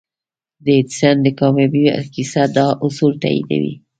[0.63, 3.73] د ايډېسن د کاميابۍ کيسه دا اصول تاييدوي.